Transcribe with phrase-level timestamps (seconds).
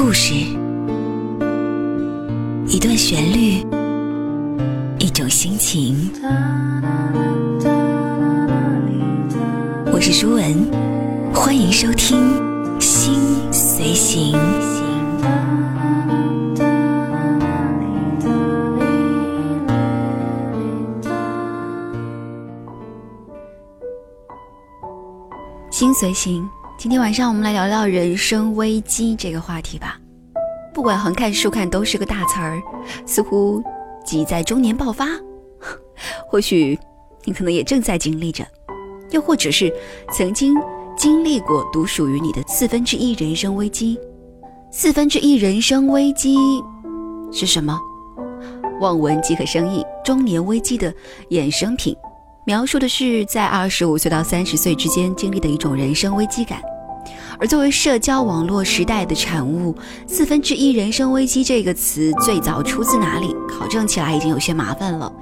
[0.00, 0.32] 故事，
[2.68, 3.66] 一段旋律，
[5.00, 6.08] 一种心情。
[9.92, 10.54] 我是舒文，
[11.34, 12.16] 欢迎收听
[12.80, 13.20] 《心
[13.50, 14.36] 随行》。
[25.72, 26.48] 心随行。
[26.78, 29.98] 今天晚上我们来聊聊人生危机这个话题吧。
[30.72, 32.62] 不管横看竖看都是个大词儿，
[33.04, 33.60] 似乎
[34.06, 35.08] 即在中年爆发。
[36.30, 36.78] 或许
[37.24, 38.46] 你可能也正在经历着，
[39.10, 39.74] 又或者是
[40.12, 40.54] 曾经
[40.96, 43.98] 经历过独属于你的四分之一人生危机。
[44.70, 46.36] 四分之一人生危机
[47.32, 47.76] 是什么？
[48.80, 50.94] 望闻即可生意，中年危机的
[51.30, 51.96] 衍生品。
[52.48, 56.58] 描述的是在二十五岁到三十岁之间经历的一种人生危机感，
[57.38, 59.76] 而作为社交网络时代的产物
[60.08, 63.36] ，“四分之一人生危机”这个词最早出自哪里？
[63.46, 65.12] 考证起来已经有些麻烦了。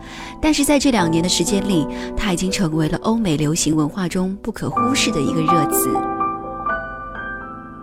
[0.41, 1.85] 但是在这两年的时间里，
[2.17, 5.91] 它已经成为了欧美流行文化中不可忽视的一个热词。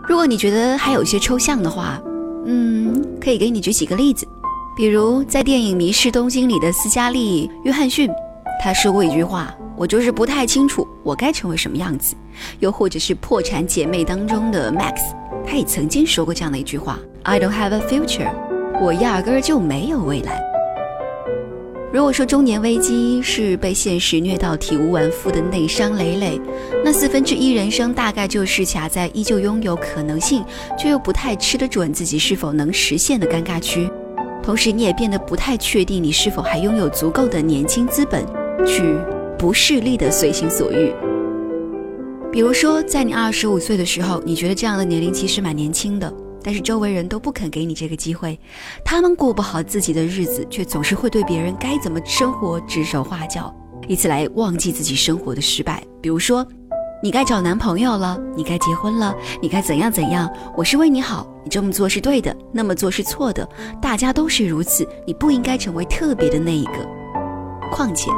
[0.07, 2.01] 如果你觉得还有些抽象的话，
[2.45, 4.25] 嗯，可以给你举几个例子，
[4.73, 8.09] 比如在电影《迷失东京》里的斯嘉丽·约翰逊。
[8.61, 12.15] 他说过一句话，我就是不太清楚我该成为什么样子。
[12.59, 14.95] 又或者是破产姐妹当中的 Max，
[15.45, 18.31] 他也曾经说过这样的一句话：I don't have a future，
[18.81, 20.41] 我压根儿就没有未来。
[21.91, 26.41] 如果说中年危机是被现实虐到体无完肤的内伤累累，
[26.83, 30.43] 那四分之一人生大概就是卡在依旧拥有可能性，
[30.75, 33.87] 却又不太吃得准自己是否能实现的尴尬区。
[34.41, 38.25] 同时，你也变得不太确定你是否还拥有足够的年轻资本。
[38.65, 38.97] 去
[39.37, 40.93] 不势利的随心所欲。
[42.31, 46.11] 比如说，在你二十五岁的时候，你觉得这样的年龄其实蛮年轻的，
[46.41, 48.39] 但是周围人都不肯给你这个机会，
[48.83, 53.53] 他们过不好自己的日子，却总是会对别人该怎么生活指手画脚，
[53.87, 55.83] 以此来忘记自己生活的失败。
[56.01, 56.43] 比如说，
[57.03, 60.27] 你该找男朋友了，你该结婚了，你该怎样怎样，
[60.57, 63.47] 我是为你好，你这么做是对的，那么做是错的，
[63.79, 66.73] 大家都是如此，你不应该成为特别的那一个。
[67.71, 68.09] 况且。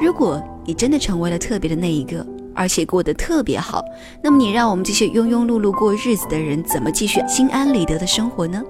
[0.00, 3.82] 如果你真的成为了特别的那一个，而且过得特别好，
[4.22, 8.62] 那么你让我们这些庸庸碌碌过日子的人怎么继续心安理得的生活呢？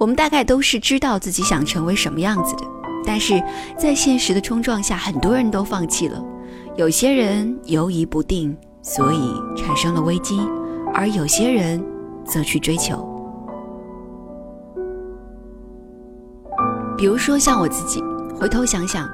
[0.00, 2.62] 我们大概都是知道自己想成为什么样子的，
[3.04, 3.40] 但是
[3.76, 6.20] 在现实的冲撞下，很多人都放弃了。
[6.76, 10.40] 有些人犹疑不定，所以产生了危机，
[10.92, 11.84] 而有些人
[12.24, 13.08] 则去追求。
[16.96, 18.02] 比如说像我自己。
[18.38, 19.08] 回头想想，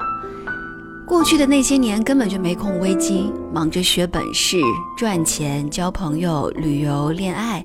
[1.06, 4.58] 过去的那些年根本就没空危机，忙着学本事、
[4.96, 7.64] 赚钱、交朋友、旅游、恋爱，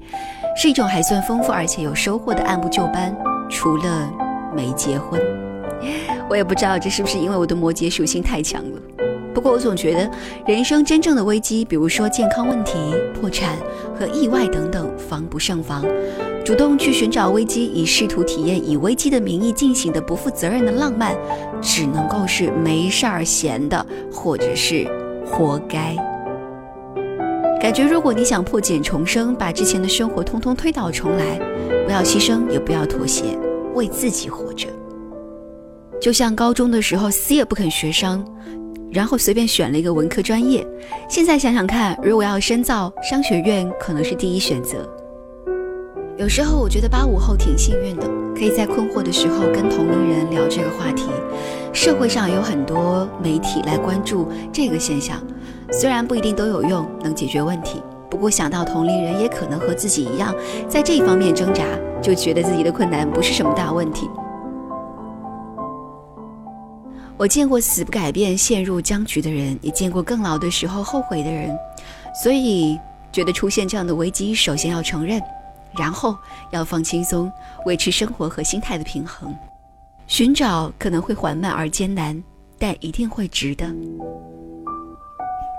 [0.57, 3.15] 是一种还算丰富而且有收获的按部就班。
[3.49, 4.11] 除了
[4.55, 5.21] 没结婚，
[6.29, 8.81] 我也不知道这是不是因为我的摩羯属性太强了。
[9.33, 10.11] 不过我总觉得，
[10.45, 12.73] 人生真正的危机，比如说健康问题、
[13.19, 13.57] 破产
[13.97, 15.83] 和意外等等，防不胜防。
[16.45, 21.15] 主动去寻找危机，以试图体验以危机的名义进行的不负责任的浪漫，
[21.61, 24.85] 只能够是没事儿闲的，或者是
[25.25, 25.95] 活该。
[27.61, 31.39] 感觉如果你想破茧重生，把之前的生活通通推倒重来，
[31.85, 33.23] 不要牺牲，也不要妥协，
[33.73, 34.67] 为自己活着。
[36.01, 38.21] 就像高中的时候死也不肯学商，
[38.93, 40.63] 然后随便选了一个文科专业，
[41.09, 44.87] 现在想想看，如果要深造，商学院可能是第一选择。
[46.15, 51.07] 有时候我觉得八五后挺幸运的，可以在困惑的时候跟同龄人聊这个话题。
[51.73, 55.17] 社会上有很多媒体来关注这个现象，
[55.71, 57.81] 虽然不一定都有用，能解决问题。
[58.11, 60.31] 不过想到同龄人也可能和自己一样
[60.69, 61.63] 在这方面挣扎，
[61.99, 64.07] 就觉得自己的困难不是什么大问题。
[67.23, 71.57] 我见过死不改变、陷入僵局的人，也见过更老的时候后悔的人，
[72.21, 72.77] 所以
[73.13, 75.21] 觉得出现这样的危机，首先要承认。
[75.77, 76.17] 然后
[76.51, 77.31] 要放轻松，
[77.65, 79.33] 维持生活和心态的平衡。
[80.05, 82.21] 寻找可能会缓慢而艰难，
[82.59, 83.73] 但一定会值得。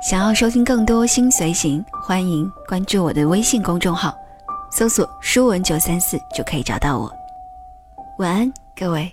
[0.07, 4.15] 想要收听更多心随行，欢迎关注我的微信公众号，
[4.71, 7.11] 搜索“舒文九三四”就可以找到我。
[8.19, 9.11] 晚安，各位。